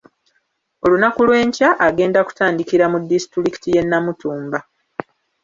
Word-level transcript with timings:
Olunaku 0.83 1.19
lw'enkya 1.27 1.69
agenda 1.87 2.19
kutandikira 2.27 2.85
mu 2.93 2.97
disitulikiti 3.09 3.67
y’e 3.75 3.83
Namutumba. 3.85 4.59